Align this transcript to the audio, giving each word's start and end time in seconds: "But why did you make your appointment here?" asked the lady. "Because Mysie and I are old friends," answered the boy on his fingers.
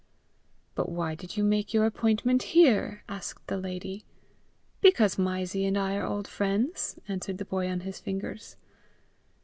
"But 0.73 0.89
why 0.89 1.13
did 1.13 1.37
you 1.37 1.43
make 1.43 1.75
your 1.75 1.85
appointment 1.85 2.41
here?" 2.57 3.03
asked 3.07 3.45
the 3.45 3.57
lady. 3.57 4.03
"Because 4.79 5.19
Mysie 5.19 5.63
and 5.67 5.77
I 5.77 5.95
are 5.95 6.07
old 6.07 6.27
friends," 6.27 6.97
answered 7.07 7.37
the 7.37 7.45
boy 7.45 7.69
on 7.69 7.81
his 7.81 7.99
fingers. 7.99 8.55